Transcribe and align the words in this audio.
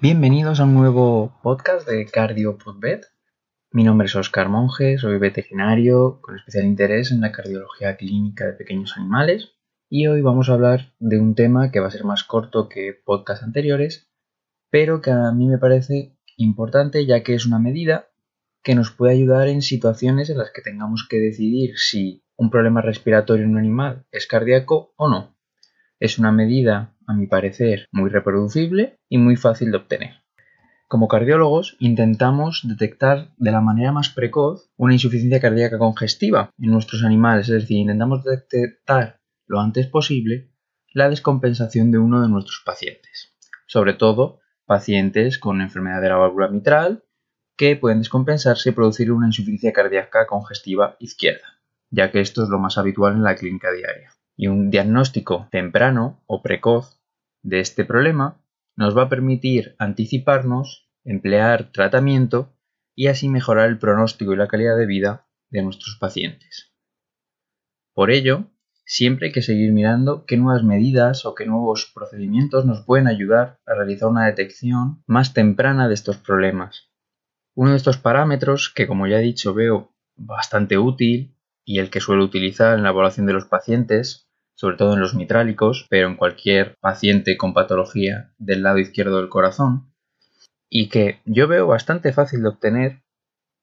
Bienvenidos 0.00 0.60
a 0.60 0.64
un 0.64 0.74
nuevo 0.74 1.36
podcast 1.42 1.88
de 1.88 2.06
Cardio 2.06 2.56
Podvet. 2.56 3.06
Mi 3.72 3.82
nombre 3.82 4.06
es 4.06 4.14
Oscar 4.14 4.48
Monge, 4.48 4.96
soy 4.96 5.18
veterinario 5.18 6.20
con 6.22 6.36
especial 6.36 6.66
interés 6.66 7.10
en 7.10 7.20
la 7.20 7.32
cardiología 7.32 7.96
clínica 7.96 8.46
de 8.46 8.52
pequeños 8.52 8.96
animales 8.96 9.54
y 9.90 10.06
hoy 10.06 10.22
vamos 10.22 10.48
a 10.48 10.52
hablar 10.52 10.94
de 11.00 11.18
un 11.18 11.34
tema 11.34 11.72
que 11.72 11.80
va 11.80 11.88
a 11.88 11.90
ser 11.90 12.04
más 12.04 12.22
corto 12.22 12.68
que 12.68 12.94
podcasts 13.04 13.42
anteriores, 13.42 14.08
pero 14.70 15.00
que 15.00 15.10
a 15.10 15.32
mí 15.32 15.48
me 15.48 15.58
parece 15.58 16.16
importante 16.36 17.04
ya 17.04 17.24
que 17.24 17.34
es 17.34 17.44
una 17.44 17.58
medida 17.58 18.08
que 18.62 18.76
nos 18.76 18.92
puede 18.92 19.14
ayudar 19.14 19.48
en 19.48 19.62
situaciones 19.62 20.30
en 20.30 20.38
las 20.38 20.52
que 20.52 20.62
tengamos 20.62 21.08
que 21.10 21.16
decidir 21.16 21.76
si 21.76 22.22
un 22.36 22.50
problema 22.50 22.82
respiratorio 22.82 23.46
en 23.46 23.50
un 23.50 23.58
animal 23.58 24.06
es 24.12 24.28
cardíaco 24.28 24.94
o 24.96 25.08
no. 25.08 25.36
Es 25.98 26.20
una 26.20 26.30
medida, 26.30 26.94
a 27.08 27.14
mi 27.14 27.26
parecer, 27.26 27.88
muy 27.90 28.10
reproducible 28.10 29.00
y 29.08 29.18
muy 29.18 29.36
fácil 29.36 29.72
de 29.72 29.78
obtener. 29.78 30.22
Como 30.88 31.08
cardiólogos 31.08 31.76
intentamos 31.80 32.62
detectar 32.64 33.34
de 33.36 33.50
la 33.50 33.60
manera 33.60 33.92
más 33.92 34.08
precoz 34.10 34.70
una 34.76 34.94
insuficiencia 34.94 35.40
cardíaca 35.40 35.78
congestiva 35.78 36.50
en 36.58 36.70
nuestros 36.70 37.02
animales, 37.02 37.48
es 37.48 37.62
decir, 37.62 37.78
intentamos 37.78 38.24
detectar 38.24 39.20
lo 39.46 39.60
antes 39.60 39.86
posible 39.86 40.50
la 40.92 41.10
descompensación 41.10 41.90
de 41.90 41.98
uno 41.98 42.22
de 42.22 42.28
nuestros 42.28 42.62
pacientes, 42.64 43.36
sobre 43.66 43.94
todo 43.94 44.40
pacientes 44.66 45.38
con 45.38 45.60
enfermedad 45.60 46.00
de 46.00 46.08
la 46.08 46.16
válvula 46.16 46.48
mitral 46.48 47.04
que 47.56 47.76
pueden 47.76 47.98
descompensarse 47.98 48.70
y 48.70 48.72
producir 48.72 49.12
una 49.12 49.26
insuficiencia 49.26 49.72
cardíaca 49.72 50.26
congestiva 50.26 50.96
izquierda, 51.00 51.60
ya 51.90 52.10
que 52.10 52.20
esto 52.20 52.44
es 52.44 52.48
lo 52.48 52.58
más 52.58 52.78
habitual 52.78 53.14
en 53.14 53.24
la 53.24 53.34
clínica 53.34 53.72
diaria. 53.72 54.12
Y 54.36 54.46
un 54.46 54.70
diagnóstico 54.70 55.48
temprano 55.50 56.22
o 56.26 56.40
precoz 56.42 56.97
de 57.42 57.60
este 57.60 57.84
problema 57.84 58.40
nos 58.76 58.96
va 58.96 59.04
a 59.04 59.08
permitir 59.08 59.74
anticiparnos, 59.78 60.88
emplear 61.04 61.72
tratamiento 61.72 62.54
y 62.94 63.08
así 63.08 63.28
mejorar 63.28 63.68
el 63.68 63.78
pronóstico 63.78 64.32
y 64.32 64.36
la 64.36 64.48
calidad 64.48 64.76
de 64.76 64.86
vida 64.86 65.26
de 65.50 65.62
nuestros 65.62 65.96
pacientes. 65.98 66.72
Por 67.94 68.10
ello, 68.10 68.44
siempre 68.84 69.28
hay 69.28 69.32
que 69.32 69.42
seguir 69.42 69.72
mirando 69.72 70.24
qué 70.26 70.36
nuevas 70.36 70.62
medidas 70.62 71.24
o 71.24 71.34
qué 71.34 71.46
nuevos 71.46 71.90
procedimientos 71.94 72.64
nos 72.66 72.84
pueden 72.84 73.08
ayudar 73.08 73.58
a 73.66 73.74
realizar 73.74 74.08
una 74.08 74.26
detección 74.26 75.02
más 75.06 75.34
temprana 75.34 75.88
de 75.88 75.94
estos 75.94 76.18
problemas 76.18 76.88
uno 77.58 77.72
de 77.72 77.76
estos 77.76 77.98
parámetros 77.98 78.72
que, 78.72 78.86
como 78.86 79.08
ya 79.08 79.18
he 79.18 79.22
dicho, 79.22 79.52
veo 79.52 79.92
bastante 80.14 80.78
útil 80.78 81.34
y 81.64 81.80
el 81.80 81.90
que 81.90 81.98
suelo 81.98 82.22
utilizar 82.22 82.76
en 82.76 82.84
la 82.84 82.90
evaluación 82.90 83.26
de 83.26 83.32
los 83.32 83.46
pacientes, 83.46 84.27
sobre 84.58 84.76
todo 84.76 84.94
en 84.94 85.00
los 85.00 85.14
mitrálicos, 85.14 85.86
pero 85.88 86.08
en 86.08 86.16
cualquier 86.16 86.76
paciente 86.80 87.36
con 87.36 87.54
patología 87.54 88.32
del 88.38 88.64
lado 88.64 88.78
izquierdo 88.78 89.18
del 89.18 89.28
corazón, 89.28 89.94
y 90.68 90.88
que 90.88 91.20
yo 91.24 91.46
veo 91.46 91.68
bastante 91.68 92.12
fácil 92.12 92.42
de 92.42 92.48
obtener 92.48 93.02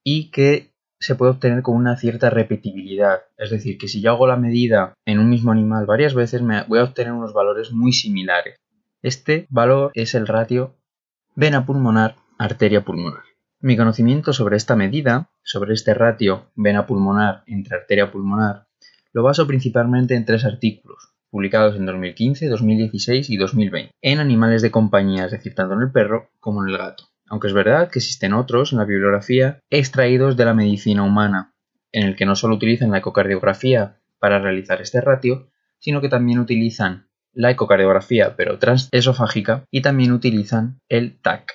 y 0.05 0.31
que 0.31 0.73
se 0.97 1.15
puede 1.15 1.33
obtener 1.33 1.63
con 1.63 1.75
una 1.75 1.97
cierta 1.97 2.29
repetibilidad. 2.29 3.23
Es 3.37 3.49
decir, 3.49 3.77
que 3.77 3.89
si 3.89 4.01
yo 4.01 4.11
hago 4.11 4.25
la 4.25 4.37
medida 4.37 4.93
en 5.05 5.19
un 5.19 5.29
mismo 5.29 5.51
animal 5.51 5.85
varias 5.85 6.13
veces, 6.13 6.41
me 6.41 6.63
voy 6.63 6.79
a 6.79 6.85
obtener 6.85 7.11
unos 7.11 7.33
valores 7.33 7.73
muy 7.73 7.91
similares. 7.91 8.55
Este 9.01 9.47
valor 9.49 9.91
es 9.95 10.15
el 10.15 10.27
ratio 10.27 10.77
vena 11.35 11.65
pulmonar-arteria 11.65 12.85
pulmonar. 12.85 13.23
Mi 13.59 13.75
conocimiento 13.75 14.31
sobre 14.31 14.55
esta 14.55 14.77
medida, 14.77 15.29
sobre 15.43 15.73
este 15.73 15.93
ratio 15.93 16.51
vena 16.55 16.87
pulmonar 16.87 17.43
entre 17.47 17.75
arteria 17.75 18.11
pulmonar, 18.11 18.67
lo 19.15 19.23
baso 19.23 19.47
principalmente 19.47 20.13
en 20.13 20.25
tres 20.25 20.43
artículos, 20.43 21.13
publicados 21.29 21.77
en 21.77 21.85
2015, 21.85 22.49
2016 22.49 23.29
y 23.29 23.37
2020, 23.37 23.91
en 24.01 24.19
animales 24.19 24.61
de 24.61 24.71
compañía, 24.71 25.23
es 25.23 25.31
decir, 25.31 25.55
tanto 25.55 25.73
en 25.73 25.83
el 25.83 25.91
perro 25.93 26.31
como 26.41 26.61
en 26.61 26.69
el 26.69 26.77
gato. 26.77 27.05
Aunque 27.27 27.47
es 27.47 27.53
verdad 27.53 27.89
que 27.89 27.99
existen 27.99 28.33
otros 28.33 28.73
en 28.73 28.79
la 28.79 28.83
bibliografía 28.83 29.61
extraídos 29.69 30.35
de 30.35 30.43
la 30.43 30.53
medicina 30.53 31.03
humana, 31.03 31.55
en 31.93 32.03
el 32.03 32.17
que 32.17 32.25
no 32.25 32.35
solo 32.35 32.55
utilizan 32.55 32.91
la 32.91 32.97
ecocardiografía 32.97 34.01
para 34.19 34.39
realizar 34.39 34.81
este 34.81 34.99
ratio, 34.99 35.49
sino 35.79 36.01
que 36.01 36.09
también 36.09 36.39
utilizan 36.39 37.07
la 37.31 37.51
ecocardiografía 37.51 38.35
pero 38.35 38.59
transesofágica 38.59 39.63
y 39.71 39.81
también 39.81 40.11
utilizan 40.11 40.81
el 40.89 41.21
TAC. 41.21 41.53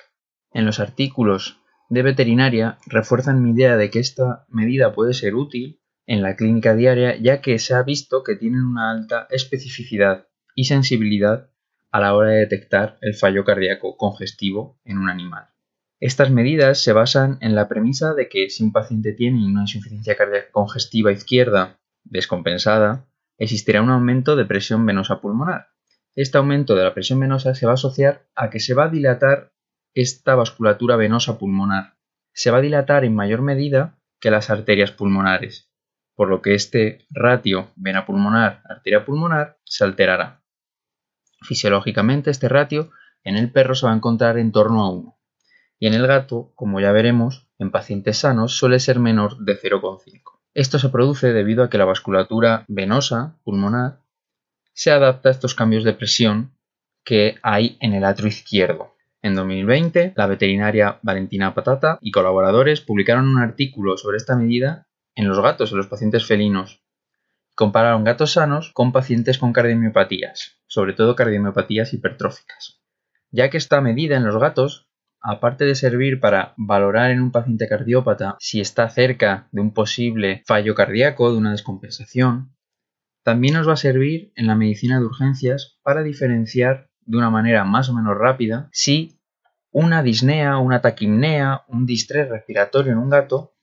En 0.51 0.65
los 0.65 0.79
artículos 0.79 1.59
de 1.91 2.01
veterinaria 2.01 2.79
refuerzan 2.87 3.43
mi 3.43 3.51
idea 3.51 3.77
de 3.77 3.91
que 3.91 3.99
esta 3.99 4.45
medida 4.49 4.95
puede 4.95 5.13
ser 5.13 5.35
útil 5.35 5.80
en 6.11 6.21
la 6.21 6.35
clínica 6.35 6.75
diaria 6.75 7.15
ya 7.15 7.39
que 7.39 7.57
se 7.57 7.73
ha 7.73 7.83
visto 7.83 8.21
que 8.21 8.35
tienen 8.35 8.65
una 8.65 8.91
alta 8.91 9.27
especificidad 9.29 10.27
y 10.55 10.65
sensibilidad 10.65 11.49
a 11.89 12.01
la 12.01 12.13
hora 12.15 12.31
de 12.31 12.39
detectar 12.39 12.97
el 12.99 13.15
fallo 13.15 13.45
cardíaco 13.45 13.95
congestivo 13.95 14.77
en 14.83 14.97
un 14.97 15.09
animal. 15.09 15.47
Estas 16.01 16.29
medidas 16.29 16.83
se 16.83 16.91
basan 16.91 17.37
en 17.39 17.55
la 17.55 17.69
premisa 17.69 18.13
de 18.13 18.27
que 18.27 18.49
si 18.49 18.61
un 18.61 18.73
paciente 18.73 19.13
tiene 19.13 19.45
una 19.45 19.61
insuficiencia 19.61 20.17
cardíaca 20.17 20.51
congestiva 20.51 21.13
izquierda 21.13 21.79
descompensada, 22.03 23.07
existirá 23.37 23.81
un 23.81 23.91
aumento 23.91 24.35
de 24.35 24.43
presión 24.43 24.85
venosa 24.85 25.21
pulmonar. 25.21 25.69
Este 26.15 26.37
aumento 26.37 26.75
de 26.75 26.83
la 26.83 26.93
presión 26.93 27.21
venosa 27.21 27.55
se 27.55 27.65
va 27.65 27.71
a 27.71 27.75
asociar 27.75 28.27
a 28.35 28.49
que 28.49 28.59
se 28.59 28.73
va 28.73 28.85
a 28.85 28.89
dilatar 28.89 29.53
esta 29.93 30.35
vasculatura 30.35 30.97
venosa 30.97 31.37
pulmonar 31.37 31.95
se 32.33 32.51
va 32.51 32.57
a 32.57 32.61
dilatar 32.61 33.05
en 33.05 33.15
mayor 33.15 33.41
medida 33.41 33.97
que 34.19 34.31
las 34.31 34.49
arterias 34.49 34.91
pulmonares, 34.91 35.70
por 36.15 36.29
lo 36.29 36.41
que 36.41 36.53
este 36.53 37.05
ratio 37.09 37.71
vena 37.75 38.05
pulmonar-arteria 38.05 39.05
pulmonar 39.05 39.57
se 39.63 39.83
alterará. 39.83 40.41
Fisiológicamente 41.41 42.29
este 42.29 42.49
ratio 42.49 42.91
en 43.23 43.35
el 43.35 43.51
perro 43.51 43.75
se 43.75 43.85
va 43.85 43.93
a 43.93 43.95
encontrar 43.95 44.37
en 44.37 44.51
torno 44.51 44.83
a 44.83 44.91
1 44.91 45.17
y 45.81 45.87
en 45.87 45.95
el 45.95 46.05
gato, 46.05 46.51
como 46.53 46.79
ya 46.79 46.91
veremos, 46.91 47.49
en 47.57 47.71
pacientes 47.71 48.19
sanos 48.19 48.55
suele 48.55 48.79
ser 48.79 48.99
menor 48.99 49.39
de 49.39 49.59
0,5. 49.59 50.39
Esto 50.53 50.77
se 50.77 50.89
produce 50.89 51.33
debido 51.33 51.63
a 51.63 51.71
que 51.71 51.79
la 51.79 51.85
vasculatura 51.85 52.65
venosa 52.67 53.39
pulmonar 53.43 53.99
se 54.73 54.91
adapta 54.91 55.29
a 55.29 55.31
estos 55.31 55.55
cambios 55.55 55.83
de 55.83 55.93
presión 55.93 56.55
que 57.03 57.39
hay 57.41 57.77
en 57.79 57.93
el 57.93 58.05
atrio 58.05 58.27
izquierdo. 58.27 58.93
En 59.23 59.33
2020, 59.33 60.13
la 60.15 60.27
veterinaria 60.27 60.99
Valentina 61.01 61.55
Patata 61.55 61.97
y 62.01 62.11
colaboradores 62.11 62.81
publicaron 62.81 63.27
un 63.27 63.39
artículo 63.39 63.97
sobre 63.97 64.17
esta 64.17 64.35
medida 64.35 64.87
en 65.15 65.27
los 65.27 65.39
gatos, 65.41 65.71
en 65.71 65.77
los 65.77 65.87
pacientes 65.87 66.25
felinos. 66.25 66.83
Compararon 67.55 68.03
gatos 68.03 68.33
sanos 68.33 68.71
con 68.73 68.91
pacientes 68.91 69.37
con 69.37 69.53
cardiomiopatías, 69.53 70.57
sobre 70.67 70.93
todo 70.93 71.15
cardiomiopatías 71.15 71.93
hipertróficas, 71.93 72.81
ya 73.29 73.49
que 73.49 73.57
esta 73.57 73.81
medida 73.81 74.15
en 74.17 74.25
los 74.25 74.37
gatos, 74.37 74.87
aparte 75.21 75.65
de 75.65 75.75
servir 75.75 76.19
para 76.19 76.53
valorar 76.57 77.11
en 77.11 77.21
un 77.21 77.31
paciente 77.31 77.67
cardiópata 77.67 78.37
si 78.39 78.61
está 78.61 78.89
cerca 78.89 79.47
de 79.51 79.61
un 79.61 79.73
posible 79.73 80.43
fallo 80.45 80.75
cardíaco, 80.75 81.31
de 81.31 81.37
una 81.37 81.51
descompensación, 81.51 82.55
también 83.23 83.53
nos 83.53 83.67
va 83.67 83.73
a 83.73 83.77
servir 83.77 84.31
en 84.35 84.47
la 84.47 84.55
medicina 84.55 84.99
de 84.99 85.05
urgencias 85.05 85.77
para 85.83 86.01
diferenciar 86.01 86.89
de 87.01 87.17
una 87.17 87.29
manera 87.29 87.63
más 87.65 87.89
o 87.89 87.93
menos 87.93 88.17
rápida 88.17 88.69
si 88.71 89.19
una 89.71 90.03
disnea, 90.03 90.57
una 90.57 90.81
taquimnea, 90.81 91.63
un 91.67 91.85
distrés 91.85 92.29
respiratorio 92.29 92.91
en 92.91 92.97
un 92.97 93.09
gato 93.09 93.53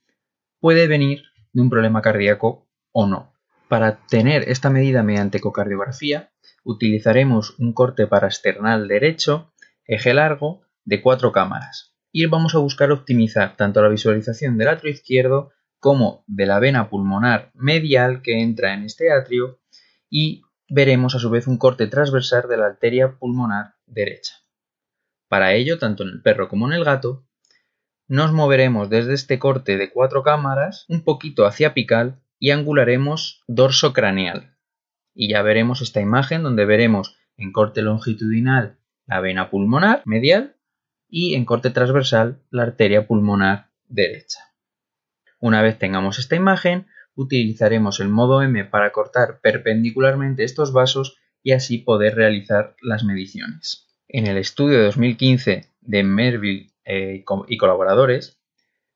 puede 0.61 0.87
venir 0.87 1.25
de 1.53 1.63
un 1.63 1.71
problema 1.71 2.03
cardíaco 2.03 2.69
o 2.93 3.07
no. 3.07 3.33
Para 3.69 3.99
tener 4.07 4.49
esta 4.49 4.71
medida 4.71 5.03
mediante 5.03 5.39
ecocardiografía, 5.39 6.31
utilizaremos 6.65 7.59
un 7.59 7.73
corte 7.73 8.07
parasternal 8.07 8.89
derecho, 8.89 9.53
eje 9.85 10.15
largo, 10.15 10.63
de 10.85 11.03
cuatro 11.03 11.33
cámaras. 11.33 11.95
Y 12.11 12.27
vamos 12.27 12.55
a 12.55 12.59
buscar 12.59 12.91
optimizar 12.91 13.57
tanto 13.57 13.83
la 13.83 13.89
visualización 13.89 14.57
del 14.57 14.69
atrio 14.69 14.93
izquierdo 14.93 15.53
como 15.81 16.25
de 16.27 16.47
la 16.47 16.59
vena 16.59 16.89
pulmonar 16.89 17.51
medial 17.55 18.23
que 18.23 18.41
entra 18.41 18.75
en 18.75 18.85
este 18.85 19.13
atrio 19.13 19.61
y 20.11 20.43
veremos 20.69 21.15
a 21.15 21.19
su 21.19 21.31
vez 21.31 21.47
un 21.47 21.59
corte 21.59 21.87
transversal 21.87 22.49
de 22.49 22.57
la 22.57 22.67
arteria 22.67 23.19
pulmonar 23.19 23.75
derecha. 23.87 24.35
Para 25.29 25.53
ello, 25.55 25.79
tanto 25.79 26.03
en 26.03 26.09
el 26.09 26.23
perro 26.23 26.49
como 26.49 26.67
en 26.67 26.73
el 26.73 26.85
gato, 26.85 27.28
nos 28.09 28.33
moveremos 28.33 28.89
desde 28.89 29.15
este 29.15 29.39
corte 29.39 29.77
de 29.77 29.91
cuatro 29.91 30.23
cámaras 30.23 30.87
un 30.89 31.03
poquito 31.05 31.47
hacia 31.47 31.69
apical 31.69 32.21
y 32.39 32.51
angularemos 32.51 33.43
dorso 33.47 33.93
craneal. 33.93 34.57
Y 35.15 35.29
ya 35.29 35.43
veremos 35.43 35.83
esta 35.83 36.01
imagen 36.01 36.43
donde 36.43 36.65
veremos 36.65 37.19
en 37.37 37.53
corte 37.53 37.83
longitudinal 37.83 38.79
la 39.07 39.21
vena 39.21 39.51
pulmonar 39.51 40.03
medial 40.05 40.57
y 41.09 41.35
en 41.35 41.45
corte 41.45 41.71
transversal 41.71 42.43
la 42.51 42.63
arteria 42.63 43.07
pulmonar 43.07 43.71
derecha. 43.87 44.41
Una 45.41 45.63
vez 45.63 45.79
tengamos 45.79 46.19
esta 46.19 46.37
imagen, 46.37 46.87
utilizaremos 47.15 48.01
el 48.01 48.09
modo 48.09 48.43
M 48.43 48.65
para 48.65 48.91
cortar 48.93 49.41
perpendicularmente 49.41 50.45
estos 50.45 50.73
vasos 50.73 51.19
y 51.43 51.53
así 51.53 51.79
poder 51.79 52.15
realizar 52.15 52.75
las 52.83 53.05
mediciones. 53.05 53.87
En 54.09 54.27
el 54.27 54.37
estudio 54.37 54.79
de 54.79 54.85
2015 54.85 55.67
de 55.81 56.03
Merville 56.03 56.68
eh, 56.89 57.23
y 57.49 57.57
colaboradores, 57.59 58.41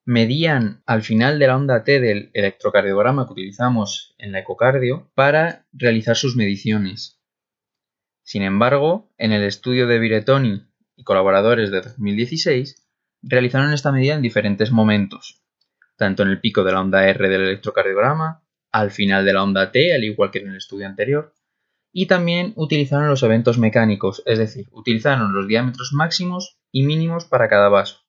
medían 0.04 0.82
al 0.86 1.02
final 1.02 1.38
de 1.38 1.46
la 1.46 1.56
onda 1.56 1.84
T 1.84 2.00
del 2.00 2.30
electrocardiograma 2.32 3.26
que 3.26 3.34
utilizamos 3.34 4.14
en 4.18 4.32
la 4.32 4.40
ecocardio 4.40 5.10
para 5.14 5.66
realizar 5.72 6.16
sus 6.16 6.34
mediciones. 6.34 7.20
Sin 8.22 8.42
embargo, 8.42 9.12
en 9.18 9.32
el 9.32 9.42
estudio 9.42 9.86
de 9.86 9.98
Viretoni 9.98 10.66
y 10.96 11.04
colaboradores 11.04 11.70
de 11.70 11.82
2016 11.82 12.88
realizaron 13.22 13.74
esta 13.74 13.92
medida 13.92 14.14
en 14.14 14.22
diferentes 14.22 14.70
momentos, 14.72 15.42
tanto 15.96 16.22
en 16.22 16.30
el 16.30 16.40
pico 16.40 16.64
de 16.64 16.72
la 16.72 16.80
onda 16.80 17.06
R 17.06 17.28
del 17.28 17.42
electrocardiograma, 17.42 18.42
al 18.72 18.90
final 18.90 19.26
de 19.26 19.32
la 19.34 19.42
onda 19.42 19.70
T, 19.70 19.92
al 19.92 20.02
igual 20.02 20.30
que 20.30 20.38
en 20.38 20.48
el 20.48 20.56
estudio 20.56 20.86
anterior, 20.86 21.34
y 21.92 22.06
también 22.06 22.52
utilizaron 22.56 23.08
los 23.08 23.22
eventos 23.22 23.58
mecánicos, 23.58 24.22
es 24.26 24.38
decir, 24.38 24.68
utilizaron 24.72 25.34
los 25.34 25.46
diámetros 25.46 25.92
máximos 25.92 26.58
y 26.70 26.84
mínimos 26.84 27.26
para 27.26 27.48
cada 27.48 27.68
vaso. 27.68 28.00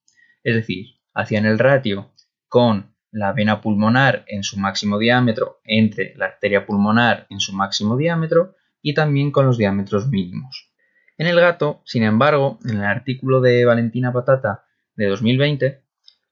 Es 0.43 0.55
decir, 0.55 0.95
hacían 1.13 1.45
el 1.45 1.59
ratio 1.59 2.11
con 2.47 2.95
la 3.11 3.33
vena 3.33 3.61
pulmonar 3.61 4.25
en 4.27 4.43
su 4.43 4.57
máximo 4.57 4.97
diámetro 4.97 5.59
entre 5.65 6.15
la 6.15 6.25
arteria 6.25 6.65
pulmonar 6.65 7.27
en 7.29 7.39
su 7.39 7.53
máximo 7.53 7.97
diámetro 7.97 8.55
y 8.81 8.93
también 8.93 9.31
con 9.31 9.45
los 9.45 9.57
diámetros 9.57 10.07
mínimos. 10.07 10.71
En 11.17 11.27
el 11.27 11.39
gato, 11.39 11.81
sin 11.85 12.03
embargo, 12.03 12.57
en 12.65 12.77
el 12.77 12.85
artículo 12.85 13.39
de 13.39 13.65
Valentina 13.65 14.11
Patata 14.11 14.65
de 14.95 15.07
2020, 15.07 15.83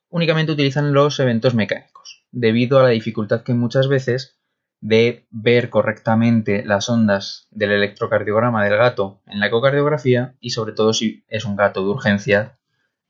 únicamente 0.10 0.52
utilizan 0.52 0.94
los 0.94 1.20
eventos 1.20 1.54
mecánicos, 1.54 2.26
debido 2.32 2.80
a 2.80 2.84
la 2.84 2.90
dificultad 2.90 3.44
que 3.44 3.54
muchas 3.54 3.88
veces 3.88 4.41
de 4.82 5.28
ver 5.30 5.70
correctamente 5.70 6.66
las 6.66 6.90
ondas 6.90 7.48
del 7.52 7.72
electrocardiograma 7.72 8.64
del 8.64 8.78
gato 8.78 9.22
en 9.28 9.40
la 9.40 9.48
ecocardiografía 9.48 10.36
y 10.40 10.50
sobre 10.50 10.74
todo 10.74 10.94
si 10.94 11.24
es 11.28 11.46
un 11.46 11.56
gato 11.56 11.82
de 11.82 11.90
urgencia 11.92 12.60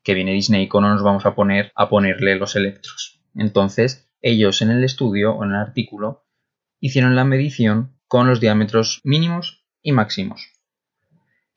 que 0.02 0.14
viene 0.14 0.32
Disney 0.32 0.68
no 0.72 0.80
nos 0.82 1.02
vamos 1.02 1.24
a 1.24 1.34
poner 1.34 1.72
a 1.74 1.88
ponerle 1.88 2.36
los 2.36 2.56
electros. 2.56 3.20
Entonces, 3.34 4.10
ellos 4.20 4.60
en 4.60 4.70
el 4.70 4.84
estudio 4.84 5.32
o 5.32 5.44
en 5.44 5.50
el 5.50 5.56
artículo 5.56 6.26
hicieron 6.78 7.16
la 7.16 7.24
medición 7.24 7.96
con 8.06 8.28
los 8.28 8.40
diámetros 8.40 9.00
mínimos 9.04 9.64
y 9.80 9.92
máximos. 9.92 10.52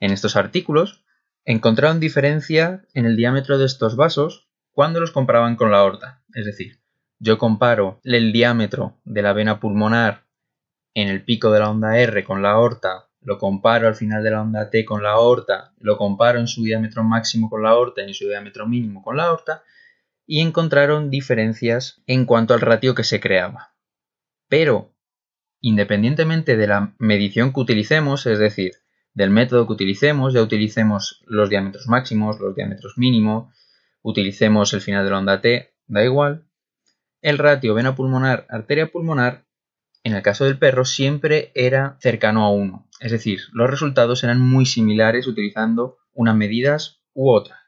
En 0.00 0.12
estos 0.12 0.36
artículos 0.36 1.04
encontraron 1.44 2.00
diferencia 2.00 2.86
en 2.94 3.04
el 3.04 3.16
diámetro 3.16 3.58
de 3.58 3.66
estos 3.66 3.96
vasos 3.96 4.48
cuando 4.72 5.00
los 5.00 5.12
comparaban 5.12 5.56
con 5.56 5.70
la 5.70 5.78
aorta, 5.78 6.22
es 6.34 6.46
decir, 6.46 6.80
yo 7.18 7.38
comparo 7.38 8.00
el 8.04 8.32
diámetro 8.32 8.98
de 9.04 9.22
la 9.22 9.32
vena 9.32 9.60
pulmonar 9.60 10.24
en 10.94 11.08
el 11.08 11.24
pico 11.24 11.50
de 11.50 11.60
la 11.60 11.70
onda 11.70 11.98
R 11.98 12.24
con 12.24 12.42
la 12.42 12.52
aorta, 12.52 13.08
lo 13.20 13.38
comparo 13.38 13.88
al 13.88 13.94
final 13.94 14.22
de 14.22 14.30
la 14.30 14.42
onda 14.42 14.70
T 14.70 14.84
con 14.84 15.02
la 15.02 15.10
aorta, 15.10 15.74
lo 15.78 15.98
comparo 15.98 16.38
en 16.38 16.46
su 16.46 16.62
diámetro 16.62 17.02
máximo 17.04 17.50
con 17.50 17.62
la 17.62 17.70
aorta 17.70 18.02
y 18.02 18.04
en 18.04 18.14
su 18.14 18.28
diámetro 18.28 18.66
mínimo 18.66 19.02
con 19.02 19.16
la 19.16 19.24
aorta, 19.24 19.62
y 20.26 20.40
encontraron 20.40 21.10
diferencias 21.10 22.02
en 22.06 22.24
cuanto 22.24 22.54
al 22.54 22.60
ratio 22.60 22.94
que 22.94 23.04
se 23.04 23.20
creaba. 23.20 23.74
Pero, 24.48 24.94
independientemente 25.60 26.56
de 26.56 26.66
la 26.66 26.94
medición 26.98 27.52
que 27.52 27.60
utilicemos, 27.60 28.26
es 28.26 28.38
decir, 28.38 28.74
del 29.12 29.30
método 29.30 29.66
que 29.66 29.72
utilicemos, 29.72 30.34
ya 30.34 30.42
utilicemos 30.42 31.22
los 31.26 31.48
diámetros 31.50 31.88
máximos, 31.88 32.38
los 32.38 32.54
diámetros 32.54 32.94
mínimos, 32.96 33.52
utilicemos 34.02 34.72
el 34.72 34.82
final 34.82 35.04
de 35.04 35.10
la 35.10 35.18
onda 35.18 35.40
T, 35.40 35.74
da 35.86 36.04
igual, 36.04 36.45
el 37.26 37.38
ratio 37.38 37.74
vena 37.74 37.96
pulmonar, 37.96 38.46
arteria 38.48 38.92
pulmonar, 38.92 39.46
en 40.04 40.14
el 40.14 40.22
caso 40.22 40.44
del 40.44 40.60
perro, 40.60 40.84
siempre 40.84 41.50
era 41.56 41.96
cercano 42.00 42.44
a 42.44 42.52
1. 42.52 42.88
Es 43.00 43.10
decir, 43.10 43.40
los 43.52 43.68
resultados 43.68 44.22
eran 44.22 44.40
muy 44.40 44.64
similares 44.64 45.26
utilizando 45.26 45.98
unas 46.12 46.36
medidas 46.36 47.00
u 47.14 47.32
otra. 47.32 47.64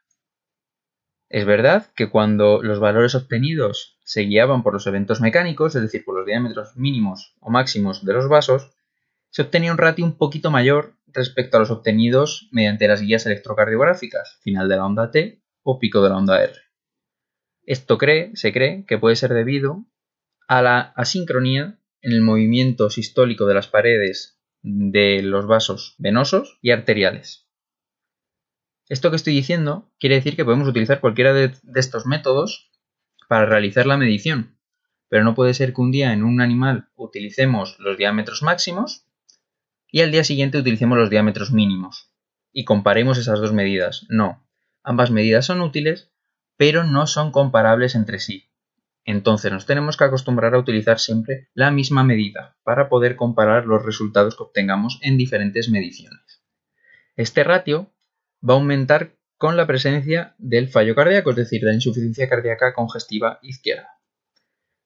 Es 1.28 1.44
verdad 1.44 1.90
que 1.96 2.08
cuando 2.08 2.62
los 2.62 2.78
valores 2.78 3.16
obtenidos 3.16 3.98
se 4.04 4.22
guiaban 4.22 4.62
por 4.62 4.74
los 4.74 4.86
eventos 4.86 5.20
mecánicos, 5.20 5.74
es 5.74 5.82
decir, 5.82 6.04
por 6.04 6.16
los 6.16 6.24
diámetros 6.24 6.76
mínimos 6.76 7.34
o 7.40 7.50
máximos 7.50 8.04
de 8.04 8.12
los 8.12 8.28
vasos, 8.28 8.70
se 9.30 9.42
obtenía 9.42 9.72
un 9.72 9.78
ratio 9.78 10.04
un 10.04 10.16
poquito 10.16 10.52
mayor 10.52 10.94
respecto 11.08 11.56
a 11.56 11.60
los 11.60 11.72
obtenidos 11.72 12.48
mediante 12.52 12.86
las 12.86 13.00
guías 13.00 13.26
electrocardiográficas, 13.26 14.38
final 14.40 14.68
de 14.68 14.76
la 14.76 14.86
onda 14.86 15.10
T 15.10 15.42
o 15.64 15.80
pico 15.80 16.00
de 16.00 16.10
la 16.10 16.16
onda 16.16 16.44
R. 16.44 16.67
Esto 17.68 17.98
cree, 17.98 18.30
se 18.34 18.50
cree 18.50 18.86
que 18.86 18.96
puede 18.96 19.14
ser 19.14 19.34
debido 19.34 19.84
a 20.48 20.62
la 20.62 20.80
asincronía 20.96 21.78
en 22.00 22.12
el 22.12 22.22
movimiento 22.22 22.88
sistólico 22.88 23.44
de 23.44 23.52
las 23.52 23.68
paredes 23.68 24.40
de 24.62 25.20
los 25.22 25.46
vasos 25.46 25.94
venosos 25.98 26.58
y 26.62 26.70
arteriales. 26.70 27.46
Esto 28.88 29.10
que 29.10 29.16
estoy 29.16 29.34
diciendo 29.34 29.92
quiere 30.00 30.14
decir 30.14 30.34
que 30.34 30.46
podemos 30.46 30.66
utilizar 30.66 31.00
cualquiera 31.00 31.34
de, 31.34 31.48
de, 31.62 31.78
estos 31.80 32.06
métodos 32.06 32.70
para 33.28 33.44
realizar 33.44 33.84
la 33.84 33.98
medición, 33.98 34.58
pero 35.10 35.22
no 35.22 35.34
puede 35.34 35.52
ser 35.52 35.74
que 35.74 35.82
un 35.82 35.92
día 35.92 36.14
en 36.14 36.24
un 36.24 36.40
animal 36.40 36.88
utilicemos 36.96 37.78
los 37.80 37.98
diámetros 37.98 38.42
máximos 38.42 39.04
y 39.92 40.00
al 40.00 40.10
día 40.10 40.24
siguiente 40.24 40.56
utilicemos 40.56 40.96
los 40.96 41.10
diámetros 41.10 41.52
mínimos 41.52 42.14
y 42.50 42.64
comparemos 42.64 43.18
esas 43.18 43.40
dos 43.40 43.52
medidas. 43.52 44.06
No, 44.08 44.48
ambas 44.82 45.10
medidas 45.10 45.44
son 45.44 45.60
útiles, 45.60 46.10
pero 46.58 46.82
no 46.84 47.06
son 47.06 47.30
comparables 47.30 47.94
entre 47.94 48.18
sí. 48.18 48.50
Entonces 49.04 49.50
nos 49.50 49.64
tenemos 49.64 49.96
que 49.96 50.04
acostumbrar 50.04 50.54
a 50.54 50.58
utilizar 50.58 50.98
siempre 50.98 51.48
la 51.54 51.70
misma 51.70 52.02
medida 52.02 52.58
para 52.64 52.90
poder 52.90 53.16
comparar 53.16 53.64
los 53.64 53.82
resultados 53.86 54.36
que 54.36 54.42
obtengamos 54.42 54.98
en 55.00 55.16
diferentes 55.16 55.70
mediciones. 55.70 56.42
Este 57.16 57.44
ratio 57.44 57.94
va 58.46 58.54
a 58.54 58.56
aumentar 58.56 59.16
con 59.38 59.56
la 59.56 59.68
presencia 59.68 60.34
del 60.36 60.68
fallo 60.68 60.96
cardíaco, 60.96 61.30
es 61.30 61.36
decir, 61.36 61.60
de 61.60 61.68
la 61.68 61.74
insuficiencia 61.74 62.28
cardíaca 62.28 62.74
congestiva 62.74 63.38
izquierda. 63.40 64.00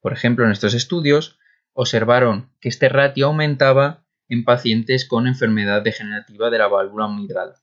Por 0.00 0.12
ejemplo, 0.12 0.44
en 0.44 0.52
estos 0.52 0.75
estudios 0.75 1.38
observaron 1.72 2.52
que 2.60 2.68
este 2.68 2.90
ratio 2.90 3.26
aumentaba 3.26 4.04
en 4.28 4.44
pacientes 4.44 5.08
con 5.08 5.26
enfermedad 5.26 5.82
degenerativa 5.82 6.50
de 6.50 6.58
la 6.58 6.68
válvula 6.68 7.08
mitral, 7.08 7.54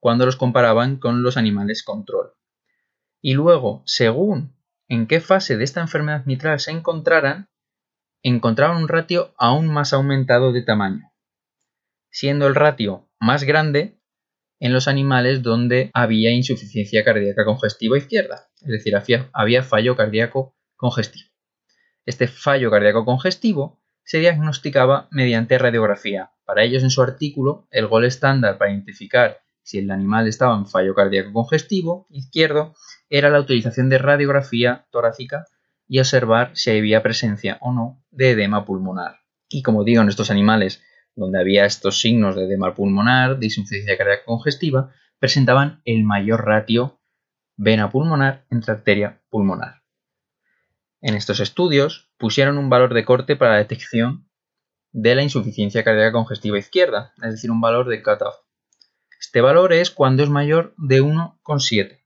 cuando 0.00 0.26
los 0.26 0.36
comparaban 0.36 0.98
con 0.98 1.22
los 1.22 1.38
animales 1.38 1.82
control 1.82 2.34
y 3.24 3.32
luego, 3.32 3.82
según 3.86 4.54
en 4.86 5.06
qué 5.06 5.18
fase 5.18 5.56
de 5.56 5.64
esta 5.64 5.80
enfermedad 5.80 6.26
mitral 6.26 6.60
se 6.60 6.72
encontraran, 6.72 7.48
encontraban 8.22 8.76
un 8.76 8.86
ratio 8.86 9.32
aún 9.38 9.66
más 9.66 9.94
aumentado 9.94 10.52
de 10.52 10.60
tamaño, 10.60 11.10
siendo 12.10 12.46
el 12.46 12.54
ratio 12.54 13.08
más 13.18 13.44
grande 13.44 13.98
en 14.60 14.74
los 14.74 14.88
animales 14.88 15.42
donde 15.42 15.90
había 15.94 16.32
insuficiencia 16.32 17.02
cardíaca 17.02 17.46
congestiva 17.46 17.96
izquierda, 17.96 18.50
es 18.60 18.68
decir, 18.68 18.94
había, 19.32 19.62
fallo 19.62 19.96
cardíaco 19.96 20.54
congestivo. 20.76 21.30
Este 22.04 22.28
fallo 22.28 22.70
cardíaco 22.70 23.06
congestivo 23.06 23.82
se 24.04 24.18
diagnosticaba 24.18 25.08
mediante 25.10 25.56
radiografía. 25.56 26.32
Para 26.44 26.62
ellos, 26.62 26.82
en 26.82 26.90
su 26.90 27.00
artículo, 27.00 27.68
el 27.70 27.86
gol 27.86 28.04
estándar 28.04 28.58
para 28.58 28.70
identificar 28.70 29.43
si 29.64 29.78
el 29.78 29.90
animal 29.90 30.28
estaba 30.28 30.56
en 30.56 30.66
fallo 30.66 30.94
cardíaco 30.94 31.32
congestivo 31.32 32.06
izquierdo 32.10 32.74
era 33.08 33.30
la 33.30 33.40
utilización 33.40 33.88
de 33.88 33.98
radiografía 33.98 34.86
torácica 34.90 35.46
y 35.88 35.98
observar 35.98 36.50
si 36.54 36.70
había 36.70 37.02
presencia 37.02 37.58
o 37.60 37.72
no 37.72 38.02
de 38.10 38.30
edema 38.30 38.64
pulmonar. 38.64 39.16
Y 39.48 39.62
como 39.62 39.82
digo, 39.82 40.02
en 40.02 40.08
estos 40.08 40.30
animales 40.30 40.82
donde 41.16 41.40
había 41.40 41.64
estos 41.64 42.00
signos 42.00 42.36
de 42.36 42.44
edema 42.44 42.74
pulmonar, 42.74 43.38
de 43.38 43.46
insuficiencia 43.46 43.96
cardíaca 43.96 44.24
congestiva, 44.24 44.92
presentaban 45.18 45.80
el 45.84 46.04
mayor 46.04 46.44
ratio 46.44 47.00
vena 47.56 47.90
pulmonar 47.90 48.44
entre 48.50 48.72
arteria 48.72 49.22
pulmonar. 49.30 49.82
En 51.00 51.14
estos 51.14 51.40
estudios 51.40 52.10
pusieron 52.18 52.58
un 52.58 52.68
valor 52.68 52.94
de 52.94 53.04
corte 53.04 53.36
para 53.36 53.52
la 53.52 53.58
detección 53.58 54.28
de 54.92 55.14
la 55.14 55.22
insuficiencia 55.22 55.84
cardíaca 55.84 56.12
congestiva 56.12 56.58
izquierda, 56.58 57.14
es 57.22 57.32
decir, 57.32 57.50
un 57.50 57.60
valor 57.60 57.88
de 57.88 58.02
cutoff. 58.02 58.43
Este 59.20 59.40
valor 59.40 59.72
es 59.72 59.90
cuando 59.90 60.22
es 60.22 60.30
mayor 60.30 60.74
de 60.76 61.02
1,7. 61.02 62.00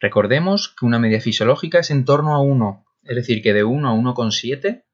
Recordemos 0.00 0.74
que 0.78 0.86
una 0.86 0.98
media 0.98 1.20
fisiológica 1.20 1.80
es 1.80 1.90
en 1.90 2.04
torno 2.04 2.34
a 2.34 2.40
1, 2.40 2.86
es 3.04 3.16
decir, 3.16 3.42
que 3.42 3.52
de 3.52 3.64
1 3.64 3.88
a 3.88 3.94
1,7 3.94 4.84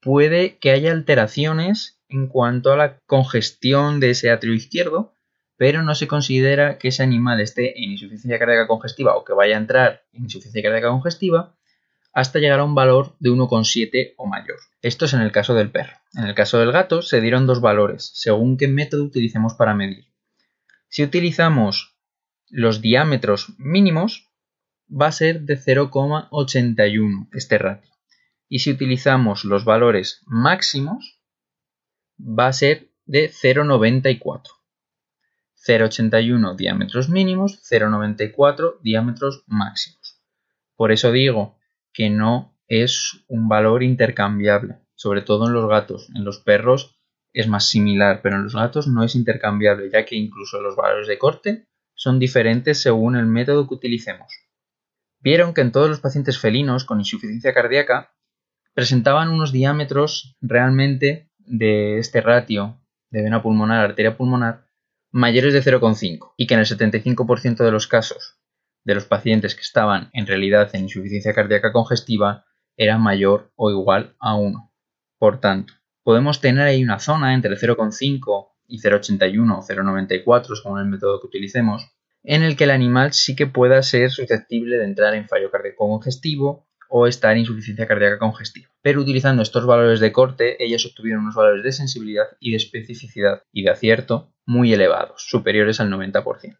puede 0.00 0.58
que 0.58 0.70
haya 0.70 0.92
alteraciones 0.92 2.00
en 2.08 2.28
cuanto 2.28 2.72
a 2.72 2.76
la 2.76 2.98
congestión 3.06 4.00
de 4.00 4.10
ese 4.10 4.30
atrio 4.30 4.54
izquierdo, 4.54 5.14
pero 5.56 5.82
no 5.82 5.94
se 5.94 6.06
considera 6.06 6.78
que 6.78 6.88
ese 6.88 7.02
animal 7.02 7.40
esté 7.40 7.82
en 7.82 7.90
insuficiencia 7.90 8.38
cardíaca 8.38 8.68
congestiva 8.68 9.16
o 9.16 9.24
que 9.24 9.32
vaya 9.32 9.56
a 9.56 9.58
entrar 9.58 10.04
en 10.12 10.24
insuficiencia 10.24 10.62
cardíaca 10.62 10.90
congestiva 10.90 11.56
hasta 12.12 12.38
llegar 12.38 12.60
a 12.60 12.64
un 12.64 12.74
valor 12.74 13.16
de 13.18 13.30
1,7 13.30 14.14
o 14.16 14.26
mayor. 14.26 14.58
Esto 14.82 15.04
es 15.04 15.12
en 15.14 15.20
el 15.20 15.32
caso 15.32 15.54
del 15.54 15.70
perro. 15.70 15.96
En 16.14 16.24
el 16.24 16.34
caso 16.34 16.58
del 16.58 16.72
gato 16.72 17.02
se 17.02 17.20
dieron 17.20 17.46
dos 17.46 17.60
valores, 17.60 18.10
según 18.14 18.56
qué 18.56 18.68
método 18.68 19.04
utilicemos 19.04 19.54
para 19.54 19.74
medir. 19.74 20.07
Si 20.88 21.02
utilizamos 21.02 21.98
los 22.48 22.80
diámetros 22.80 23.54
mínimos, 23.58 24.30
va 24.90 25.08
a 25.08 25.12
ser 25.12 25.42
de 25.42 25.58
0,81 25.58 27.28
este 27.32 27.58
ratio. 27.58 27.92
Y 28.48 28.60
si 28.60 28.70
utilizamos 28.70 29.44
los 29.44 29.64
valores 29.64 30.22
máximos, 30.26 31.20
va 32.18 32.46
a 32.46 32.52
ser 32.52 32.90
de 33.04 33.30
0,94. 33.30 34.42
0,81 35.66 36.56
diámetros 36.56 37.10
mínimos, 37.10 37.60
0,94 37.70 38.80
diámetros 38.80 39.44
máximos. 39.46 40.22
Por 40.76 40.92
eso 40.92 41.12
digo 41.12 41.58
que 41.92 42.08
no 42.08 42.56
es 42.68 43.24
un 43.28 43.48
valor 43.48 43.82
intercambiable, 43.82 44.78
sobre 44.94 45.22
todo 45.22 45.46
en 45.46 45.52
los 45.52 45.68
gatos. 45.68 46.08
En 46.14 46.24
los 46.24 46.40
perros 46.40 46.97
es 47.32 47.48
más 47.48 47.68
similar, 47.68 48.20
pero 48.22 48.36
en 48.36 48.44
los 48.44 48.54
gatos 48.54 48.88
no 48.88 49.04
es 49.04 49.14
intercambiable, 49.14 49.90
ya 49.90 50.04
que 50.04 50.16
incluso 50.16 50.60
los 50.60 50.76
valores 50.76 51.08
de 51.08 51.18
corte 51.18 51.68
son 51.94 52.18
diferentes 52.18 52.80
según 52.80 53.16
el 53.16 53.26
método 53.26 53.68
que 53.68 53.74
utilicemos. 53.74 54.32
Vieron 55.20 55.52
que 55.52 55.60
en 55.60 55.72
todos 55.72 55.88
los 55.88 56.00
pacientes 56.00 56.38
felinos 56.38 56.84
con 56.84 57.00
insuficiencia 57.00 57.52
cardíaca 57.52 58.14
presentaban 58.72 59.30
unos 59.30 59.52
diámetros 59.52 60.36
realmente 60.40 61.30
de 61.38 61.98
este 61.98 62.20
ratio 62.20 62.80
de 63.10 63.22
vena 63.22 63.42
pulmonar 63.42 63.80
a 63.80 63.84
arteria 63.84 64.16
pulmonar 64.16 64.66
mayores 65.10 65.52
de 65.52 65.62
0,5 65.62 66.34
y 66.36 66.46
que 66.46 66.54
en 66.54 66.60
el 66.60 66.66
75% 66.66 67.64
de 67.64 67.72
los 67.72 67.86
casos 67.86 68.38
de 68.84 68.94
los 68.94 69.06
pacientes 69.06 69.54
que 69.54 69.62
estaban 69.62 70.10
en 70.12 70.26
realidad 70.26 70.70
en 70.74 70.84
insuficiencia 70.84 71.34
cardíaca 71.34 71.72
congestiva 71.72 72.44
era 72.76 72.98
mayor 72.98 73.50
o 73.56 73.70
igual 73.70 74.14
a 74.20 74.36
1. 74.36 74.72
Por 75.18 75.40
tanto, 75.40 75.74
podemos 76.08 76.40
tener 76.40 76.66
ahí 76.66 76.82
una 76.82 77.00
zona 77.00 77.34
entre 77.34 77.54
0,5 77.54 78.48
y 78.66 78.80
0,81 78.80 79.58
o 79.58 79.62
0,94 79.62 80.56
según 80.56 80.78
el 80.78 80.86
método 80.86 81.20
que 81.20 81.26
utilicemos, 81.26 81.86
en 82.22 82.42
el 82.42 82.56
que 82.56 82.64
el 82.64 82.70
animal 82.70 83.12
sí 83.12 83.36
que 83.36 83.46
pueda 83.46 83.82
ser 83.82 84.10
susceptible 84.10 84.78
de 84.78 84.86
entrar 84.86 85.12
en 85.14 85.28
fallo 85.28 85.50
cardíaco 85.50 85.86
congestivo 85.86 86.66
o 86.88 87.06
estar 87.06 87.32
en 87.32 87.40
insuficiencia 87.40 87.86
cardíaca 87.86 88.18
congestiva. 88.18 88.70
Pero 88.80 89.02
utilizando 89.02 89.42
estos 89.42 89.66
valores 89.66 90.00
de 90.00 90.10
corte, 90.10 90.64
ellos 90.64 90.86
obtuvieron 90.86 91.24
unos 91.24 91.34
valores 91.34 91.62
de 91.62 91.72
sensibilidad 91.72 92.28
y 92.40 92.52
de 92.52 92.56
especificidad 92.56 93.42
y 93.52 93.64
de 93.64 93.70
acierto 93.70 94.32
muy 94.46 94.72
elevados, 94.72 95.26
superiores 95.28 95.78
al 95.78 95.90
90%. 95.90 96.56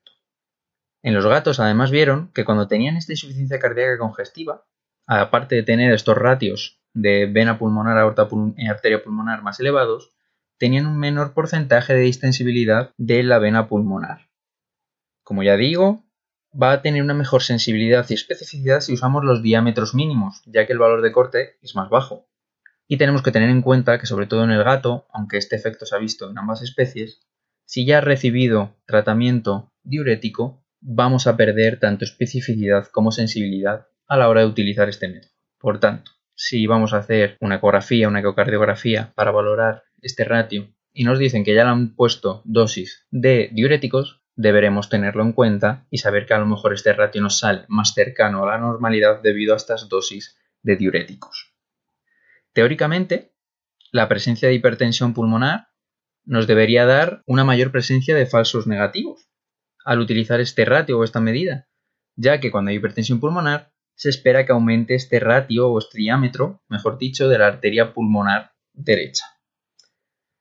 En 1.03 1.15
los 1.15 1.25
gatos 1.25 1.59
además 1.59 1.91
vieron 1.91 2.31
que 2.35 2.45
cuando 2.45 2.69
tenían 2.69 2.99
esta 2.99 3.15
insuficiencia 3.15 3.59
cardíaca 3.59 3.97
congestiva, 3.97 4.67
aparte 5.07 5.55
de 5.55 5.63
tener 5.63 5.91
estos 5.95 6.19
ratios 6.19 6.78
de 6.95 7.27
vena 7.27 7.59
pulmonar 7.59 7.99
a 7.99 8.03
arteria 8.71 9.03
pulmonar 9.03 9.43
más 9.43 9.61
elevados, 9.61 10.13
tenían 10.59 10.87
un 10.87 10.99
menor 10.99 11.35
porcentaje 11.35 11.95
de 11.95 12.01
distensibilidad 12.01 12.93
de 12.97 13.23
la 13.23 13.39
vena 13.39 13.69
pulmonar. 13.69 14.29
Como 15.23 15.43
ya 15.43 15.57
digo, 15.57 16.05
va 16.51 16.73
a 16.73 16.83
tener 16.83 17.03
una 17.03 17.15
mejor 17.15 17.43
sensibilidad 17.43 18.07
y 18.09 18.15
especificidad 18.15 18.81
si 18.81 18.93
usamos 18.93 19.25
los 19.25 19.43
diámetros 19.43 19.95
mínimos, 19.95 20.43
ya 20.47 20.67
que 20.67 20.73
el 20.73 20.79
valor 20.79 21.03
de 21.03 21.13
corte 21.13 21.59
es 21.63 21.75
más 21.75 21.89
bajo. 21.91 22.29
Y 22.87 22.97
tenemos 22.97 23.23
que 23.23 23.31
tener 23.31 23.51
en 23.51 23.63
cuenta 23.63 23.99
que 23.99 24.07
sobre 24.07 24.27
todo 24.27 24.45
en 24.45 24.51
el 24.51 24.65
gato, 24.65 25.07
aunque 25.13 25.37
este 25.37 25.57
efecto 25.57 25.87
se 25.87 25.95
ha 25.95 25.99
visto 25.99 26.31
en 26.31 26.39
ambas 26.39 26.63
especies, 26.63 27.21
si 27.65 27.85
ya 27.85 27.99
ha 27.99 28.01
recibido 28.01 28.77
tratamiento 28.87 29.71
diurético, 29.83 30.65
vamos 30.81 31.27
a 31.27 31.37
perder 31.37 31.79
tanto 31.79 32.05
especificidad 32.05 32.87
como 32.87 33.13
sensibilidad 33.13 33.89
a 34.07 34.17
la 34.17 34.29
hora 34.29 34.41
de 34.41 34.47
utilizar 34.47 34.89
este 34.89 35.09
método. 35.09 35.33
Por 35.59 35.79
tanto, 35.81 36.13
si 36.39 36.69
vamos 36.69 36.95
a 36.95 36.99
hacer 36.99 37.37
una 37.41 37.57
ecografía, 37.57 38.07
una 38.07 38.21
ecocardiografía 38.21 39.13
para 39.17 39.33
valorar 39.33 39.83
este 40.01 40.23
ratio 40.23 40.73
y 40.93 41.03
nos 41.03 41.19
dicen 41.19 41.43
que 41.43 41.53
ya 41.53 41.65
le 41.65 41.71
han 41.71 41.97
puesto 41.97 42.43
dosis 42.45 43.07
de 43.11 43.51
diuréticos, 43.53 44.23
deberemos 44.37 44.89
tenerlo 44.89 45.25
en 45.25 45.33
cuenta 45.33 45.89
y 45.91 45.99
saber 45.99 46.27
que 46.27 46.35
a 46.35 46.39
lo 46.39 46.47
mejor 46.47 46.73
este 46.73 46.93
ratio 46.93 47.21
nos 47.23 47.41
sale 47.41 47.65
más 47.67 47.93
cercano 47.93 48.45
a 48.45 48.47
la 48.47 48.59
normalidad 48.59 49.21
debido 49.21 49.53
a 49.53 49.57
estas 49.57 49.89
dosis 49.89 50.39
de 50.63 50.77
diuréticos. 50.77 51.53
Teóricamente, 52.53 53.33
la 53.91 54.09
presencia 54.09 54.47
de 54.47 54.55
hipertensión 54.55 55.15
pulmonar 55.15 55.71
nos 56.25 56.47
debería 56.47 56.87
dar 56.87 57.25
una 57.27 57.43
mayor 57.43 57.73
presencia 57.73 58.15
de 58.15 58.27
falsos 58.27 58.69
negativos 58.69 59.29
al 59.85 59.99
utilizar 59.99 60.39
este 60.41 60.65
ratio 60.65 61.01
o 61.01 61.05
esta 61.05 61.19
medida, 61.19 61.67
ya 62.15 62.39
que 62.39 62.53
cuando 62.53 62.69
hay 62.69 62.77
hipertensión 62.77 63.19
pulmonar 63.19 63.73
se 63.99 64.11
espera 64.11 64.47
que 64.47 64.53
aumente 64.53 64.95
este 64.95 65.19
ratio 65.19 65.69
o 65.69 65.79
este 65.81 65.99
diámetro, 65.99 66.63
mejor 66.69 66.99
dicho, 66.99 67.29
de 67.29 67.37
la 67.37 67.49
arteria 67.49 67.93
pulmonar 67.93 68.53
derecha. 68.73 69.25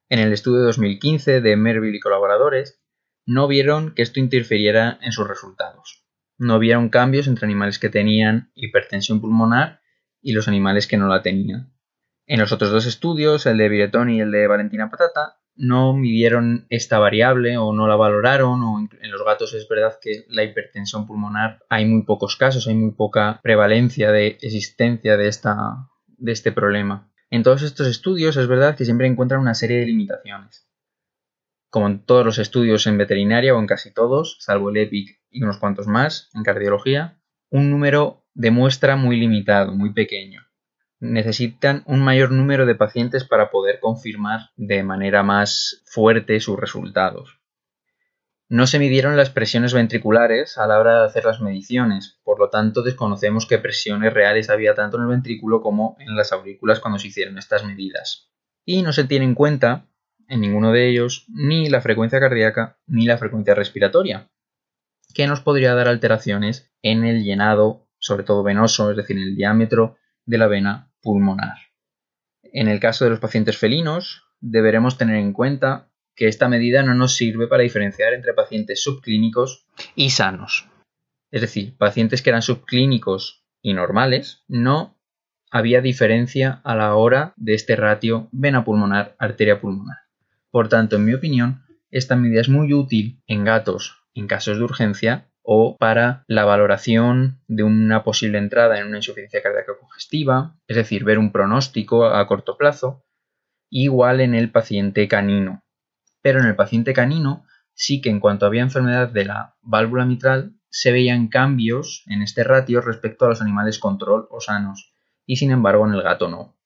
En 0.09 0.19
el 0.19 0.31
estudio 0.31 0.59
de 0.59 0.65
2015 0.67 1.41
de 1.41 1.55
Merville 1.57 1.97
y 1.97 1.99
colaboradores, 1.99 2.79
no 3.25 3.47
vieron 3.47 3.95
que 3.95 4.03
esto 4.03 4.19
interfiriera 4.19 4.99
en 5.01 5.11
sus 5.11 5.27
resultados. 5.27 6.05
No 6.37 6.59
vieron 6.59 6.89
cambios 6.89 7.27
entre 7.27 7.45
animales 7.45 7.79
que 7.79 7.89
tenían 7.89 8.51
hipertensión 8.53 9.21
pulmonar 9.21 9.81
y 10.21 10.33
los 10.33 10.47
animales 10.47 10.85
que 10.85 10.97
no 10.97 11.07
la 11.07 11.23
tenían. 11.23 11.73
En 12.27 12.39
los 12.39 12.51
otros 12.51 12.69
dos 12.69 12.85
estudios, 12.85 13.47
el 13.47 13.57
de 13.57 13.69
Viretón 13.69 14.11
y 14.11 14.21
el 14.21 14.29
de 14.29 14.45
Valentina 14.45 14.91
Patata, 14.91 15.36
no 15.57 15.93
midieron 15.93 16.65
esta 16.69 16.99
variable 16.99 17.57
o 17.57 17.73
no 17.73 17.87
la 17.87 17.95
valoraron 17.95 18.61
o 18.63 18.79
en 18.79 19.11
los 19.11 19.23
gatos 19.25 19.53
es 19.53 19.67
verdad 19.67 19.97
que 20.01 20.25
la 20.29 20.43
hipertensión 20.43 21.07
pulmonar 21.07 21.63
hay 21.69 21.85
muy 21.85 22.03
pocos 22.03 22.35
casos, 22.37 22.67
hay 22.67 22.75
muy 22.75 22.91
poca 22.91 23.39
prevalencia 23.43 24.11
de 24.11 24.37
existencia 24.41 25.17
de, 25.17 25.27
esta, 25.27 25.89
de 26.07 26.31
este 26.31 26.51
problema. 26.51 27.11
En 27.29 27.43
todos 27.43 27.63
estos 27.63 27.87
estudios 27.87 28.37
es 28.37 28.47
verdad 28.47 28.75
que 28.75 28.85
siempre 28.85 29.07
encuentran 29.07 29.41
una 29.41 29.53
serie 29.53 29.79
de 29.79 29.85
limitaciones. 29.85 30.67
Como 31.69 31.87
en 31.87 32.05
todos 32.05 32.25
los 32.25 32.39
estudios 32.39 32.87
en 32.87 32.97
veterinaria 32.97 33.53
o 33.53 33.59
en 33.59 33.67
casi 33.67 33.93
todos, 33.93 34.37
salvo 34.39 34.69
el 34.69 34.77
EPIC 34.77 35.19
y 35.29 35.43
unos 35.43 35.57
cuantos 35.57 35.87
más 35.87 36.29
en 36.33 36.43
cardiología, 36.43 37.19
un 37.49 37.69
número 37.69 38.25
de 38.33 38.51
muestra 38.51 38.95
muy 38.95 39.17
limitado, 39.17 39.73
muy 39.73 39.91
pequeño. 39.91 40.46
Necesitan 40.99 41.83
un 41.85 42.01
mayor 42.01 42.31
número 42.31 42.65
de 42.65 42.75
pacientes 42.75 43.23
para 43.23 43.51
poder 43.51 43.79
confirmar 43.79 44.49
de 44.55 44.83
manera 44.83 45.21
más 45.21 45.83
fuerte 45.85 46.39
sus 46.39 46.59
resultados. 46.59 47.39
No 48.49 48.65
se 48.65 48.79
midieron 48.79 49.17
las 49.17 49.29
presiones 49.29 49.73
ventriculares 49.73 50.57
a 50.57 50.65
la 50.67 50.79
hora 50.79 50.99
de 50.99 51.05
hacer 51.05 51.25
las 51.25 51.41
mediciones, 51.41 52.19
por 52.23 52.39
lo 52.39 52.49
tanto 52.49 52.81
desconocemos 52.81 53.45
qué 53.45 53.57
presiones 53.57 54.13
reales 54.13 54.49
había 54.49 54.73
tanto 54.73 54.95
en 54.97 55.03
el 55.03 55.09
ventrículo 55.09 55.61
como 55.61 55.97
en 55.99 56.15
las 56.15 56.31
aurículas 56.31 56.79
cuando 56.79 56.97
se 56.97 57.09
hicieron 57.09 57.37
estas 57.37 57.65
medidas. 57.65 58.31
Y 58.63 58.83
no 58.83 58.93
se 58.93 59.03
tiene 59.03 59.25
en 59.25 59.35
cuenta, 59.35 59.89
en 60.29 60.39
ninguno 60.39 60.71
de 60.71 60.89
ellos, 60.89 61.25
ni 61.27 61.69
la 61.69 61.81
frecuencia 61.81 62.21
cardíaca 62.21 62.79
ni 62.87 63.05
la 63.05 63.17
frecuencia 63.17 63.53
respiratoria, 63.53 64.29
que 65.13 65.27
nos 65.27 65.41
podría 65.41 65.75
dar 65.75 65.89
alteraciones 65.89 66.71
en 66.81 67.03
el 67.03 67.23
llenado, 67.23 67.87
sobre 67.97 68.23
todo 68.23 68.43
venoso, 68.43 68.91
es 68.91 68.97
decir, 68.97 69.17
en 69.17 69.23
el 69.23 69.35
diámetro 69.35 69.97
de 70.25 70.37
la 70.37 70.47
vena 70.47 70.86
pulmonar. 71.07 71.55
En 72.43 72.67
el 72.67 72.81
caso 72.81 73.05
de 73.05 73.11
los 73.11 73.21
pacientes 73.21 73.57
felinos, 73.57 74.23
deberemos 74.41 74.97
tener 74.97 75.15
en 75.15 75.31
cuenta 75.31 75.87
que 76.17 76.27
esta 76.27 76.49
medida 76.49 76.83
no 76.83 76.95
nos 76.95 77.15
sirve 77.15 77.47
para 77.47 77.63
diferenciar 77.63 78.13
entre 78.13 78.33
pacientes 78.33 78.83
subclínicos 78.83 79.65
y 79.95 80.09
sanos. 80.09 80.67
Es 81.31 81.39
decir, 81.39 81.77
pacientes 81.77 82.21
que 82.21 82.31
eran 82.31 82.41
subclínicos 82.41 83.45
y 83.61 83.73
normales, 83.73 84.43
no 84.49 84.99
había 85.49 85.79
diferencia 85.79 86.59
a 86.65 86.75
la 86.75 86.93
hora 86.95 87.33
de 87.37 87.53
este 87.53 87.77
ratio 87.77 88.27
vena 88.33 88.65
pulmonar, 88.65 89.15
arteria 89.17 89.61
pulmonar. 89.61 89.99
Por 90.51 90.67
tanto, 90.67 90.97
en 90.97 91.05
mi 91.05 91.13
opinión, 91.13 91.63
esta 91.89 92.17
medida 92.17 92.41
es 92.41 92.49
muy 92.49 92.73
útil 92.73 93.21
en 93.27 93.45
gatos 93.45 94.03
en 94.13 94.27
casos 94.27 94.57
de 94.57 94.65
urgencia 94.65 95.29
o 95.49 95.77
para 95.77 96.25
la 96.27 96.43
valoración 96.43 97.39
de 97.47 97.63
una 97.63 98.03
posible 98.03 98.37
entrada 98.37 98.79
en 98.79 98.87
una 98.87 98.97
insuficiencia 98.97 99.41
cardíaca 99.41 99.77
congestiva, 99.79 100.57
es 100.67 100.75
decir, 100.75 101.05
ver 101.05 101.17
un 101.17 101.31
pronóstico 101.31 102.05
a 102.05 102.27
corto 102.27 102.57
plazo, 102.57 103.05
igual 103.69 104.19
en 104.19 104.35
el 104.35 104.51
paciente 104.51 105.07
canino, 105.07 105.63
pero 106.21 106.41
en 106.41 106.47
el 106.47 106.57
paciente 106.57 106.91
canino 106.91 107.45
sí 107.73 108.01
que 108.01 108.09
en 108.09 108.19
cuanto 108.19 108.45
había 108.45 108.61
enfermedad 108.61 109.07
de 109.07 109.23
la 109.23 109.55
válvula 109.61 110.03
mitral 110.03 110.51
se 110.69 110.91
veían 110.91 111.29
cambios 111.29 112.03
en 112.07 112.23
este 112.23 112.43
ratio 112.43 112.81
respecto 112.81 113.23
a 113.23 113.29
los 113.29 113.41
animales 113.41 113.79
control 113.79 114.27
o 114.29 114.41
sanos 114.41 114.91
y 115.25 115.37
sin 115.37 115.51
embargo 115.51 115.87
en 115.87 115.93
el 115.93 116.01
gato 116.01 116.27
no. 116.27 116.57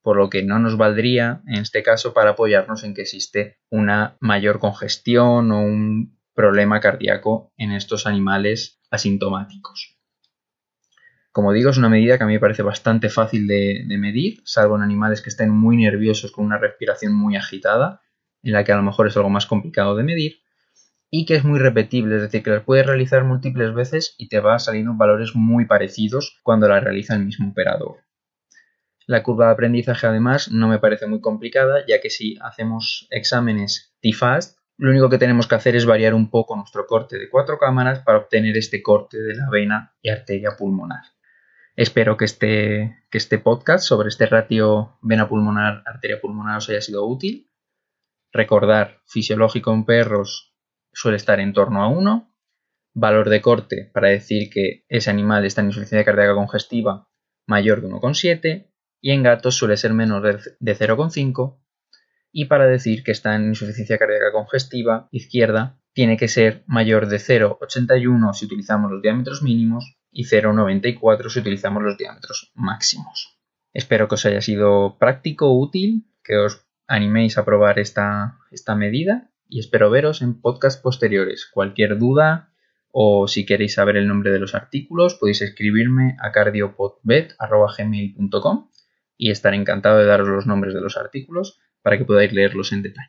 Por 0.00 0.16
lo 0.16 0.30
que 0.30 0.44
no 0.44 0.60
nos 0.60 0.76
valdría 0.76 1.42
en 1.48 1.62
este 1.62 1.82
caso 1.82 2.14
para 2.14 2.30
apoyarnos 2.30 2.84
en 2.84 2.94
que 2.94 3.02
existe 3.02 3.58
una 3.68 4.16
mayor 4.20 4.60
congestión 4.60 5.50
o 5.50 5.60
un 5.60 6.21
problema 6.34 6.80
cardíaco 6.80 7.52
en 7.56 7.72
estos 7.72 8.06
animales 8.06 8.80
asintomáticos. 8.90 9.98
Como 11.32 11.52
digo, 11.52 11.70
es 11.70 11.78
una 11.78 11.88
medida 11.88 12.18
que 12.18 12.24
a 12.24 12.26
mí 12.26 12.34
me 12.34 12.40
parece 12.40 12.62
bastante 12.62 13.08
fácil 13.08 13.46
de, 13.46 13.84
medir, 13.98 14.42
salvo 14.44 14.76
en 14.76 14.82
animales 14.82 15.22
que 15.22 15.30
estén 15.30 15.50
muy 15.50 15.78
nerviosos 15.78 16.30
con 16.30 16.44
una 16.44 16.58
respiración 16.58 17.14
muy 17.14 17.36
agitada 17.36 18.02
en 18.42 18.52
la 18.52 18.64
que 18.64 18.72
a 18.72 18.76
lo 18.76 18.82
mejor 18.82 19.06
es 19.06 19.16
algo 19.16 19.30
más 19.30 19.46
complicado 19.46 19.96
de 19.96 20.02
medir 20.02 20.42
y 21.10 21.24
que 21.24 21.34
es 21.34 21.44
muy 21.44 21.58
repetible, 21.58 22.16
es 22.16 22.22
decir, 22.22 22.42
que 22.42 22.50
la 22.50 22.64
puedes 22.64 22.86
realizar 22.86 23.24
múltiples 23.24 23.74
veces 23.74 24.14
y 24.18 24.28
te 24.28 24.40
va 24.40 24.58
salir 24.58 24.86
valores 24.94 25.34
muy 25.34 25.66
parecidos 25.66 26.38
cuando 26.42 26.68
la 26.68 26.80
realiza 26.80 27.14
el 27.14 27.24
mismo 27.24 27.50
operador. 27.50 27.98
La 29.06 29.22
curva 29.22 29.46
de 29.46 29.52
aprendizaje 29.52 30.06
además 30.06 30.50
no 30.50 30.68
me 30.68 30.78
parece 30.78 31.06
muy 31.06 31.20
complicada, 31.20 31.84
ya 31.86 32.00
que 32.00 32.08
si 32.08 32.38
hacemos 32.40 33.08
exámenes 33.10 33.94
T-FAST, 34.00 34.58
lo 34.82 34.90
único 34.90 35.08
que 35.08 35.18
tenemos 35.18 35.46
que 35.46 35.54
hacer 35.54 35.76
es 35.76 35.86
variar 35.86 36.12
un 36.12 36.28
poco 36.28 36.56
nuestro 36.56 36.86
corte 36.86 37.16
de 37.16 37.30
cuatro 37.30 37.56
cámaras 37.56 38.00
para 38.00 38.18
obtener 38.18 38.56
este 38.56 38.82
corte 38.82 39.16
de 39.22 39.36
la 39.36 39.48
vena 39.48 39.94
y 40.02 40.10
arteria 40.10 40.56
pulmonar. 40.58 41.04
Espero 41.76 42.16
que 42.16 42.24
este, 42.24 43.04
que 43.08 43.18
este 43.18 43.38
podcast 43.38 43.84
sobre 43.84 44.08
este 44.08 44.26
ratio 44.26 44.98
vena 45.00 45.28
pulmonar, 45.28 45.84
arteria 45.86 46.20
pulmonar 46.20 46.58
os 46.58 46.68
haya 46.68 46.80
sido 46.80 47.06
útil 47.06 47.52
Recordar, 48.32 49.02
fisiológico 49.06 49.72
en 49.72 49.84
perros 49.84 50.56
suele 50.92 51.16
estar 51.16 51.38
en 51.38 51.52
torno 51.52 51.82
a 51.82 51.88
1. 51.88 52.34
Valor 52.94 53.28
de 53.28 53.40
corte 53.40 53.90
para 53.94 54.08
decir 54.08 54.50
que 54.50 54.84
ese 54.88 55.10
animal 55.10 55.44
está 55.44 55.60
en 55.60 55.68
insuficiencia 55.68 56.04
cardíaca 56.04 56.34
congestiva 56.34 57.08
mayor 57.46 57.82
de 57.82 57.88
1,7 57.88 58.72
y 59.00 59.10
en 59.12 59.22
gatos 59.22 59.54
suele 59.54 59.76
ser 59.76 59.92
menor 59.92 60.40
de 60.58 60.76
0,5 60.76 61.61
y 62.32 62.46
para 62.46 62.66
decir 62.66 63.04
que 63.04 63.12
está 63.12 63.36
en 63.36 63.48
insuficiencia 63.48 63.98
cardíaca 63.98 64.32
congestiva 64.32 65.06
izquierda 65.10 65.78
tiene 65.92 66.16
que 66.16 66.28
ser 66.28 66.64
mayor 66.66 67.06
de 67.06 67.18
0,81 67.18 68.32
si 68.32 68.46
utilizamos 68.46 68.90
los 68.90 69.02
diámetros 69.02 69.42
mínimos 69.42 69.98
y 70.10 70.24
0,94 70.24 71.28
si 71.28 71.40
utilizamos 71.40 71.82
los 71.82 71.98
diámetros 71.98 72.50
máximos. 72.54 73.38
Espero 73.74 74.08
que 74.08 74.14
os 74.14 74.24
haya 74.26 74.40
sido 74.40 74.96
práctico, 74.98 75.58
útil, 75.58 76.06
que 76.24 76.38
os 76.38 76.64
animéis 76.86 77.36
a 77.38 77.44
probar 77.44 77.78
esta, 77.78 78.38
esta 78.50 78.74
medida 78.74 79.30
y 79.48 79.60
espero 79.60 79.90
veros 79.90 80.22
en 80.22 80.40
podcast 80.40 80.82
posteriores. 80.82 81.48
Cualquier 81.52 81.98
duda 81.98 82.48
o 82.90 83.28
si 83.28 83.46
queréis 83.46 83.74
saber 83.74 83.96
el 83.96 84.08
nombre 84.08 84.30
de 84.30 84.38
los 84.38 84.54
artículos 84.54 85.14
podéis 85.14 85.42
escribirme 85.42 86.16
a 86.20 86.32
cardiopodbet.gmail.com 86.32 88.70
y 89.16 89.30
estaré 89.30 89.56
encantado 89.56 89.98
de 89.98 90.06
daros 90.06 90.28
los 90.28 90.46
nombres 90.46 90.74
de 90.74 90.80
los 90.80 90.96
artículos 90.96 91.60
para 91.82 91.98
que 91.98 92.04
podáis 92.04 92.32
leerlos 92.32 92.72
en 92.72 92.82
detalle. 92.82 93.00